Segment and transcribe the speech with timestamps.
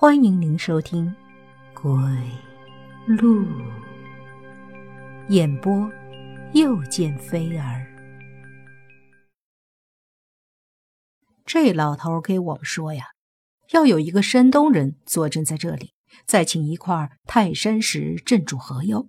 [0.00, 1.14] 欢迎您收听
[1.74, 1.92] 《鬼
[3.06, 3.44] 路》
[5.28, 5.92] 演播，
[6.54, 7.86] 又见飞儿。
[11.44, 13.08] 这老头给我们说呀，
[13.72, 15.92] 要有一个山东人坐镇在这里，
[16.24, 19.04] 再请一块泰山石镇住河妖。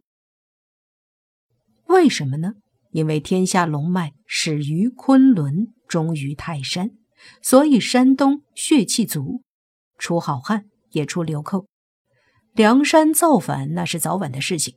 [1.85, 2.55] 为什么呢？
[2.89, 6.89] 因为天下龙脉始于昆仑，终于泰山，
[7.41, 9.41] 所以山东血气足，
[9.97, 10.65] 出好汉。
[10.91, 11.67] 也出流寇，
[12.53, 14.75] 梁山造反那是早晚的事情。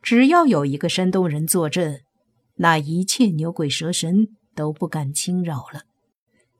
[0.00, 2.00] 只要有一个山东人坐镇，
[2.56, 5.82] 那一切牛鬼蛇神都不敢侵扰了。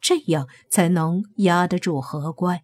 [0.01, 2.63] 这样才能压得住河怪。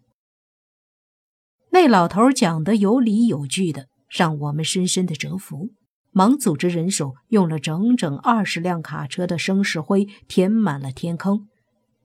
[1.71, 5.69] 那老头讲的有理有据的，让我们深深的折服。
[6.11, 11.47] 忙组织人手，用了整整二十辆卡车的生石灰填满了天坑。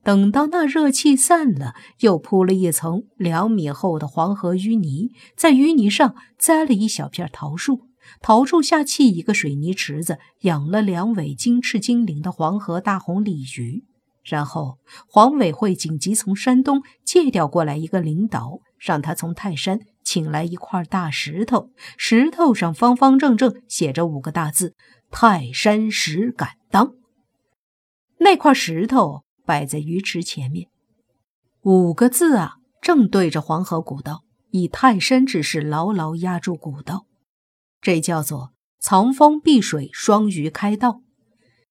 [0.05, 7.87] 等到那热气散了，又铺了一层两米厚的黄河淤泥，在淤泥上栽了一小片桃树，
[8.21, 13.83] 桃树下砌一个水泥池子，养了两尾金翅金鳞的黄河大红鲤鱼。
[14.23, 24.75] 然后黄委会紧急从山东借调过来一个领导，让他从泰山请来一块大石头，石头上方方正正写着五个大字
[25.09, 26.93] ：“泰山石敢当。”
[28.21, 29.24] 那块石头。
[29.45, 30.69] 摆在鱼池前面，
[31.61, 37.05] 五个字啊，正对着黄河古道，以泰山之势牢牢压住古道，
[37.79, 41.01] 这叫做藏风避水，双鱼开道。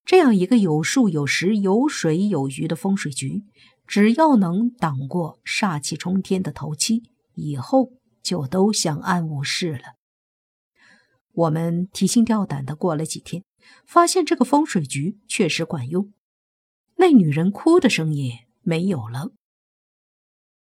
[0.04, 3.42] 这样一个有树有石有水有鱼的风水局，
[3.86, 7.02] 只要能挡过煞气冲天的头七，
[7.34, 9.94] 以后就都相安无事了。
[11.32, 13.42] 我们提心吊胆的过了几天，
[13.86, 16.12] 发现这个风水局确实管用。
[16.96, 19.32] 那女人哭的声音没有了，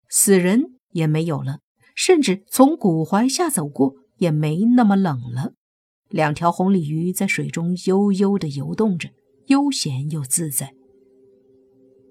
[0.09, 1.59] 死人也没有了，
[1.95, 5.53] 甚至从古槐下走过也没那么冷了。
[6.09, 9.09] 两条红鲤鱼在水中悠悠地游动着，
[9.47, 10.73] 悠闲又自在。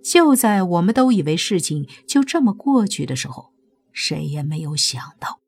[0.05, 3.53] 就在我们都以为事情就这么过去的时候，
[3.93, 5.41] 谁也没有想到，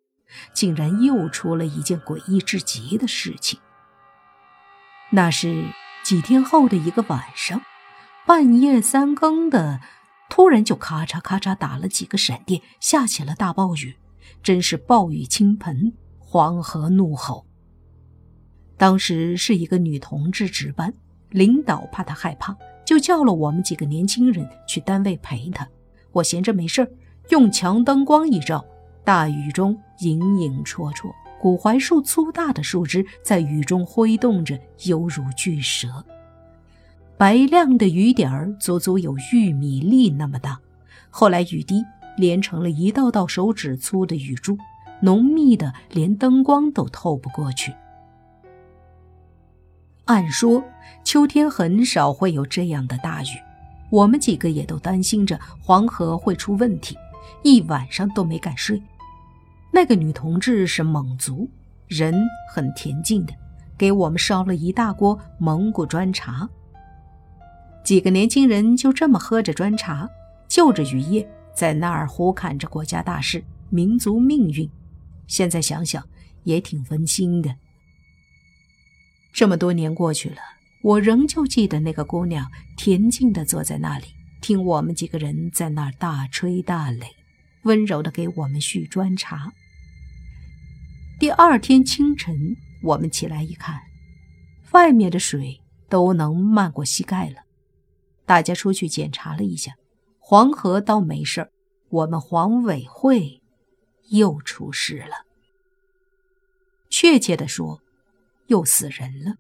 [0.54, 3.60] 竟然又出了一件诡异至极的事情。
[5.10, 5.64] 那是
[6.04, 7.60] 几天后的一个晚上。
[8.26, 9.80] 半夜三更的，
[10.30, 13.96] 突然就咔嚓咔嚓打了几个闪电，下起了大暴雨，
[14.42, 17.44] 真是暴雨倾盆，黄河怒吼。
[18.78, 20.94] 当时是一个女同志值班，
[21.28, 25.68] 领导怕她害怕，就叫了我们几个年轻人去单位陪她。
[26.10, 26.96] 我闲着没事
[27.28, 28.64] 用强灯光一照，
[29.04, 36.02] 大雨中影影绰绰，古槐树粗大的树枝在雨中挥动着，犹如巨蛇。
[37.16, 40.58] 白亮的雨点儿足足有玉米粒那么大，
[41.10, 41.84] 后来雨滴
[42.16, 44.58] 连成了一道道手指粗的雨珠，
[45.00, 47.72] 浓密的连灯光都透不过去。
[50.06, 50.62] 按说
[51.04, 53.38] 秋天很少会有这样的大雨，
[53.90, 56.98] 我们几个也都担心着黄河会出问题，
[57.44, 58.82] 一晚上都没敢睡。
[59.72, 61.48] 那个女同志是蒙族，
[61.86, 62.12] 人
[62.52, 63.32] 很恬静的，
[63.78, 66.48] 给我们烧了一大锅蒙古砖茶。
[67.84, 70.08] 几个年轻人就这么喝着砖茶，
[70.48, 74.68] 就着雨夜，在那儿胡侃着国家大事、民族命运。
[75.26, 76.02] 现在想想
[76.44, 77.54] 也挺温馨的。
[79.34, 80.38] 这么多年过去了，
[80.82, 84.06] 我仍旧记得那个姑娘恬静地坐在那里，
[84.40, 87.08] 听我们几个人在那儿大吹大擂，
[87.64, 89.52] 温柔地给我们续砖茶。
[91.18, 93.78] 第二天清晨，我们起来一看，
[94.72, 97.43] 外面的水都能漫过膝盖了。
[98.26, 99.74] 大家出去检查了一下，
[100.18, 101.50] 黄河倒没事儿，
[101.90, 103.42] 我们黄委会
[104.08, 105.24] 又出事了。
[106.88, 107.80] 确切的说，
[108.46, 109.34] 又死人了。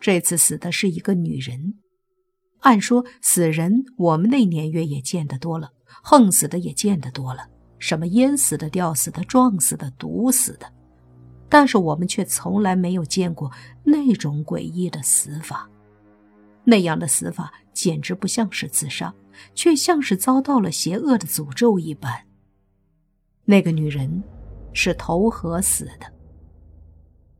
[0.00, 1.74] 这次死的是一个女人。
[2.60, 5.70] 按说死人我们那年月也见得多了，
[6.02, 7.48] 横死的也见得多了，
[7.78, 10.72] 什么淹死的、吊死的、撞死的、毒死的，
[11.48, 13.50] 但是我们却从来没有见过
[13.84, 15.68] 那种诡异的死法。
[16.68, 19.14] 那样的死法简直不像是自杀，
[19.54, 22.26] 却像是遭到了邪恶的诅咒一般。
[23.46, 24.22] 那个女人
[24.74, 26.12] 是投河死的，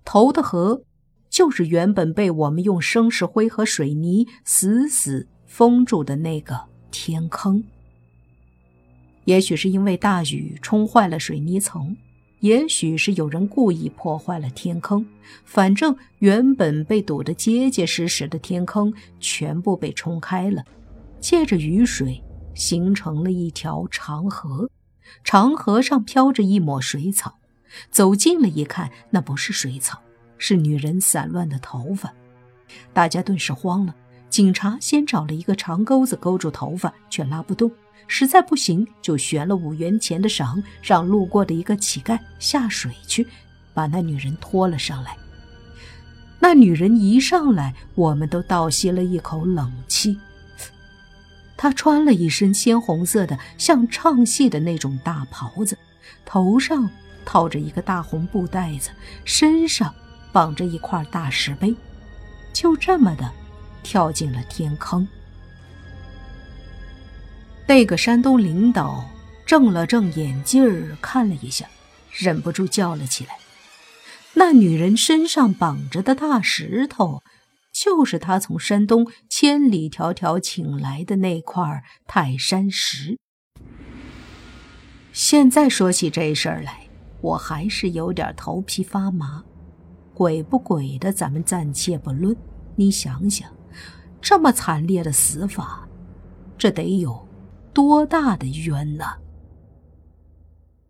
[0.02, 0.82] 投的河
[1.28, 7.62] 就是原本被我们用生石灰和水泥死死封住的那个天坑。
[9.26, 11.94] 也许是因为大雨冲坏了水泥层。
[12.40, 15.04] 也许是有人故意破坏了天坑，
[15.44, 20.64] 反正原本被堵得结结实实的天坑全部被冲开了，
[21.20, 22.22] 借着雨水
[22.54, 24.70] 形成了一条长河，
[25.24, 27.38] 长河上飘着一抹水草。
[27.90, 30.00] 走近了一看，那不是水草，
[30.38, 32.12] 是女人散乱的头发。
[32.92, 33.94] 大家顿时慌了。
[34.30, 37.70] 警察先找了一个长钩子勾住头发，却拉不动。
[38.08, 43.28] 实在不行，就悬了五元钱的绳，让路过的一个乞丐下水去，
[43.72, 45.16] 把那女人拖了上来。
[46.40, 50.18] 那女人一上来，我们都倒吸了一口冷气。
[51.56, 55.78] 她穿了一身鲜红色的，像唱戏的那种大袍子，
[56.24, 56.90] 头上。
[57.24, 58.88] 套着一个大红布袋子，
[59.22, 59.94] 身上
[60.32, 61.76] 绑着一块大石碑，
[62.54, 63.30] 就这么的
[63.82, 65.06] 跳进了天坑。
[67.68, 69.04] 那个山东领导
[69.44, 71.68] 正了正眼镜儿，看了一下，
[72.10, 73.36] 忍不住叫了起来
[74.34, 77.22] ：“那女人身上绑着的大石头，
[77.70, 83.18] 就是他从山东千里迢迢请来的那块泰山石。”
[85.12, 86.88] 现在说起这事儿来。
[87.20, 89.42] 我还是有点头皮发麻，
[90.14, 92.34] 鬼不鬼的咱们暂且不论。
[92.76, 93.52] 你想想，
[94.22, 95.88] 这么惨烈的死法，
[96.56, 97.27] 这得有
[97.78, 99.18] 多大的冤呐！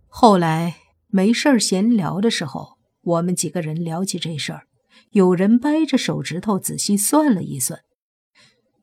[0.07, 0.77] 后来
[1.09, 4.63] 没事闲聊的时候，我们几个人聊起这事儿，
[5.11, 7.81] 有人掰着手指头仔细算了一算，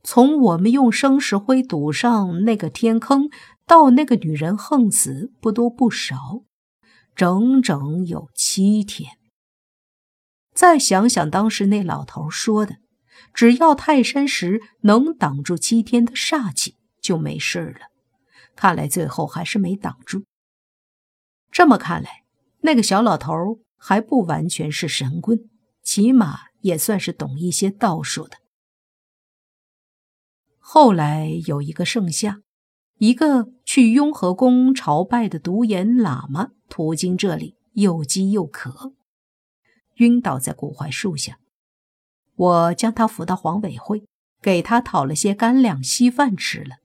[0.03, 3.31] 从我们用生石灰堵上那个天坑，
[3.65, 6.43] 到那个女人横死，不多不少。
[7.15, 9.13] 整整有七天。
[10.53, 12.75] 再想想当时那老头说的，
[13.33, 17.94] 只要泰山石能挡住七天的煞气，就没事了。
[18.55, 20.23] 看来最后还是没挡住。
[21.51, 22.23] 这么看来，
[22.61, 23.31] 那个小老头
[23.77, 25.49] 还不完全是神棍，
[25.83, 28.37] 起码也算是懂一些道术的。
[30.59, 32.41] 后来有一个盛夏。
[32.97, 38.93] 一个去雍和宫朝拜的独眼喇嘛途经这里，又饥又渴，
[39.95, 41.37] 晕倒在古槐树下。
[42.35, 44.05] 我将他扶到黄委会，
[44.41, 46.77] 给他讨了些干粮稀饭吃了。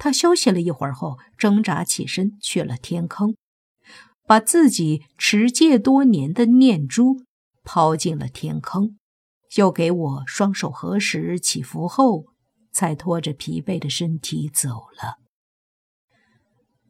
[0.00, 3.36] 他休息了一会儿后，挣扎起身去了天坑，
[4.26, 7.22] 把自己持戒多年的念珠
[7.62, 8.96] 抛进了天坑，
[9.56, 12.24] 又给我双手合十祈福后，
[12.72, 15.18] 才拖着疲惫的身体走了。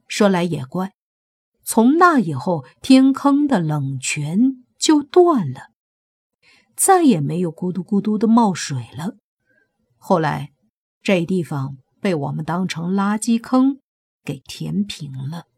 [0.07, 0.93] 说来也怪，
[1.65, 5.71] 从那以后，天坑的冷泉就断了，
[6.77, 9.17] 再也没有咕嘟咕嘟的冒水了。
[9.97, 10.53] 后来，
[11.03, 13.81] 这地方被我们当成垃圾坑
[14.25, 15.50] 给填平了。